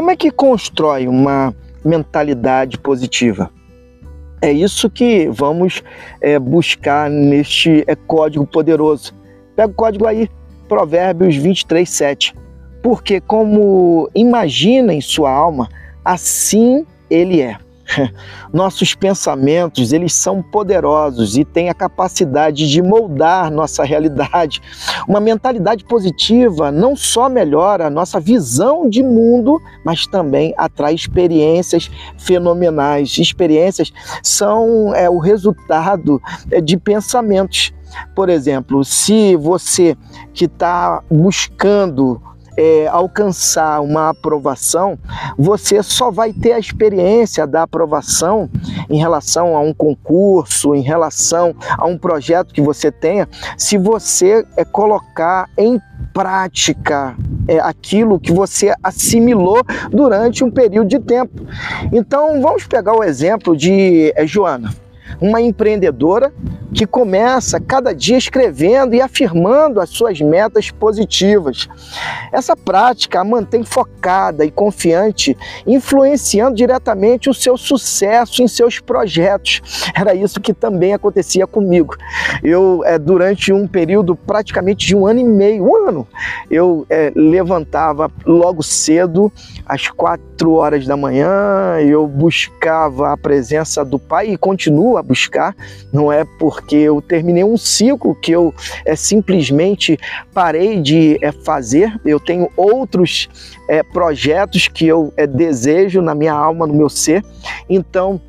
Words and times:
como 0.00 0.10
é 0.10 0.16
que 0.16 0.30
constrói 0.30 1.06
uma 1.06 1.54
mentalidade 1.84 2.78
positiva? 2.78 3.50
É 4.40 4.50
isso 4.50 4.88
que 4.88 5.28
vamos 5.28 5.82
é, 6.22 6.38
buscar 6.38 7.10
neste 7.10 7.84
é, 7.86 7.94
código 7.94 8.46
poderoso. 8.46 9.14
Pega 9.54 9.70
o 9.70 9.74
código 9.74 10.06
aí, 10.06 10.26
Provérbios 10.66 11.36
23, 11.36 11.86
7. 11.86 12.34
Porque 12.82 13.20
como 13.20 14.08
imagina 14.14 14.94
em 14.94 15.02
sua 15.02 15.30
alma, 15.30 15.68
assim 16.02 16.86
ele 17.10 17.42
é. 17.42 17.58
Nossos 18.52 18.94
pensamentos, 18.94 19.92
eles 19.92 20.12
são 20.12 20.42
poderosos 20.42 21.36
e 21.36 21.44
têm 21.44 21.68
a 21.68 21.74
capacidade 21.74 22.68
de 22.68 22.82
moldar 22.82 23.50
nossa 23.50 23.84
realidade. 23.84 24.60
Uma 25.08 25.20
mentalidade 25.20 25.84
positiva 25.84 26.70
não 26.70 26.94
só 26.96 27.28
melhora 27.28 27.86
a 27.86 27.90
nossa 27.90 28.20
visão 28.20 28.88
de 28.88 29.02
mundo, 29.02 29.60
mas 29.84 30.06
também 30.06 30.54
atrai 30.56 30.94
experiências 30.94 31.90
fenomenais. 32.18 33.18
Experiências 33.18 33.92
são 34.22 34.94
é, 34.94 35.08
o 35.08 35.18
resultado 35.18 36.20
é, 36.50 36.60
de 36.60 36.76
pensamentos. 36.76 37.72
Por 38.14 38.28
exemplo, 38.28 38.84
se 38.84 39.34
você 39.36 39.96
que 40.32 40.44
está 40.44 41.02
buscando 41.10 42.22
é, 42.60 42.86
alcançar 42.88 43.80
uma 43.80 44.10
aprovação, 44.10 44.98
você 45.38 45.82
só 45.82 46.10
vai 46.10 46.30
ter 46.30 46.52
a 46.52 46.58
experiência 46.58 47.46
da 47.46 47.62
aprovação 47.62 48.50
em 48.90 48.98
relação 48.98 49.56
a 49.56 49.60
um 49.60 49.72
concurso, 49.72 50.74
em 50.74 50.82
relação 50.82 51.54
a 51.78 51.86
um 51.86 51.96
projeto 51.96 52.52
que 52.52 52.60
você 52.60 52.92
tenha, 52.92 53.26
se 53.56 53.78
você 53.78 54.44
é, 54.58 54.64
colocar 54.64 55.48
em 55.56 55.80
prática 56.12 57.16
é, 57.48 57.58
aquilo 57.60 58.20
que 58.20 58.30
você 58.32 58.74
assimilou 58.82 59.62
durante 59.90 60.44
um 60.44 60.50
período 60.50 60.88
de 60.88 60.98
tempo. 60.98 61.46
Então, 61.90 62.42
vamos 62.42 62.66
pegar 62.66 62.94
o 62.94 63.02
exemplo 63.02 63.56
de 63.56 64.12
é, 64.14 64.26
Joana 64.26 64.70
uma 65.20 65.40
empreendedora 65.40 66.32
que 66.72 66.86
começa 66.86 67.60
cada 67.60 67.94
dia 67.94 68.16
escrevendo 68.16 68.94
e 68.94 69.00
afirmando 69.00 69.80
as 69.80 69.90
suas 69.90 70.20
metas 70.20 70.70
positivas. 70.70 71.68
Essa 72.32 72.56
prática 72.56 73.20
a 73.20 73.24
mantém 73.24 73.64
focada 73.64 74.44
e 74.44 74.50
confiante, 74.50 75.36
influenciando 75.66 76.56
diretamente 76.56 77.28
o 77.28 77.34
seu 77.34 77.56
sucesso 77.56 78.42
em 78.42 78.48
seus 78.48 78.78
projetos. 78.78 79.60
Era 79.94 80.14
isso 80.14 80.40
que 80.40 80.54
também 80.54 80.94
acontecia 80.94 81.46
comigo. 81.46 81.96
Eu, 82.42 82.82
é, 82.84 82.98
durante 82.98 83.52
um 83.52 83.66
período 83.66 84.14
praticamente 84.14 84.86
de 84.86 84.96
um 84.96 85.06
ano 85.06 85.20
e 85.20 85.24
meio, 85.24 85.64
um 85.64 85.88
ano, 85.88 86.06
eu 86.50 86.86
é, 86.88 87.12
levantava 87.14 88.10
logo 88.24 88.62
cedo, 88.62 89.32
às 89.66 89.88
quatro 89.88 90.52
horas 90.52 90.86
da 90.86 90.96
manhã, 90.96 91.78
eu 91.80 92.06
buscava 92.06 93.12
a 93.12 93.16
presença 93.16 93.84
do 93.84 93.98
Pai 93.98 94.30
e 94.30 94.36
continuo 94.36 94.96
a 95.00 95.02
buscar, 95.02 95.56
não 95.92 96.12
é 96.12 96.24
porque 96.38 96.76
eu 96.76 97.00
terminei 97.00 97.42
um 97.42 97.56
ciclo 97.56 98.14
que 98.14 98.32
eu 98.32 98.54
é, 98.84 98.94
simplesmente 98.94 99.98
parei 100.32 100.80
de 100.80 101.18
é, 101.22 101.32
fazer, 101.32 101.98
eu 102.04 102.20
tenho 102.20 102.48
outros 102.56 103.28
é, 103.68 103.82
projetos 103.82 104.68
que 104.68 104.86
eu 104.86 105.12
é, 105.16 105.26
desejo 105.26 106.00
na 106.00 106.14
minha 106.14 106.32
alma, 106.32 106.66
no 106.66 106.74
meu 106.74 106.88
ser, 106.88 107.24
então 107.68 108.20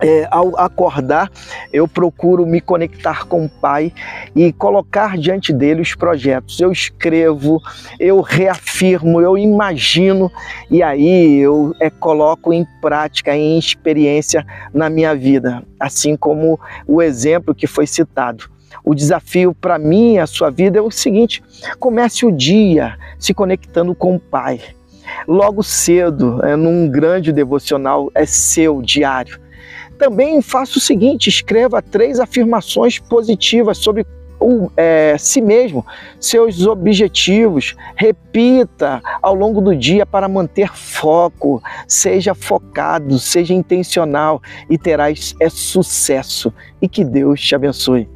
é, 0.00 0.26
ao 0.30 0.58
acordar, 0.58 1.30
eu 1.72 1.88
procuro 1.88 2.46
me 2.46 2.60
conectar 2.60 3.26
com 3.26 3.44
o 3.44 3.48
Pai 3.48 3.92
e 4.34 4.52
colocar 4.52 5.16
diante 5.16 5.52
dele 5.52 5.80
os 5.80 5.94
projetos. 5.94 6.60
Eu 6.60 6.70
escrevo, 6.70 7.62
eu 7.98 8.20
reafirmo, 8.20 9.20
eu 9.20 9.38
imagino 9.38 10.30
e 10.70 10.82
aí 10.82 11.36
eu 11.36 11.72
é, 11.80 11.88
coloco 11.88 12.52
em 12.52 12.66
prática, 12.80 13.34
em 13.34 13.58
experiência 13.58 14.46
na 14.72 14.90
minha 14.90 15.14
vida, 15.14 15.62
assim 15.80 16.16
como 16.16 16.60
o 16.86 17.00
exemplo 17.00 17.54
que 17.54 17.66
foi 17.66 17.86
citado. 17.86 18.44
O 18.84 18.94
desafio 18.94 19.54
para 19.54 19.78
mim 19.78 20.18
a 20.18 20.26
sua 20.26 20.50
vida 20.50 20.78
é 20.78 20.82
o 20.82 20.90
seguinte: 20.90 21.42
comece 21.78 22.26
o 22.26 22.30
dia 22.30 22.96
se 23.18 23.32
conectando 23.32 23.94
com 23.94 24.16
o 24.16 24.20
Pai. 24.20 24.60
Logo 25.26 25.62
cedo, 25.62 26.44
é, 26.44 26.56
num 26.56 26.88
grande 26.88 27.32
devocional, 27.32 28.10
é 28.14 28.26
seu 28.26 28.82
diário 28.82 29.45
também 29.96 30.40
faça 30.40 30.78
o 30.78 30.80
seguinte: 30.80 31.28
escreva 31.28 31.82
três 31.82 32.20
afirmações 32.20 32.98
positivas 32.98 33.78
sobre 33.78 34.06
o, 34.38 34.70
é, 34.76 35.16
si 35.18 35.40
mesmo, 35.40 35.84
seus 36.20 36.66
objetivos, 36.66 37.74
repita 37.96 39.00
ao 39.22 39.34
longo 39.34 39.60
do 39.60 39.74
dia 39.74 40.04
para 40.04 40.28
manter 40.28 40.76
foco, 40.76 41.62
seja 41.88 42.34
focado, 42.34 43.18
seja 43.18 43.54
intencional 43.54 44.42
e 44.68 44.78
terás 44.78 45.34
é, 45.40 45.48
sucesso. 45.48 46.52
E 46.80 46.88
que 46.88 47.04
Deus 47.04 47.40
te 47.40 47.54
abençoe. 47.54 48.08